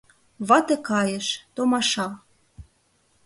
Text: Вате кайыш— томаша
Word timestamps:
Вате 0.47 0.75
кайыш— 0.87 1.27
томаша 1.55 2.07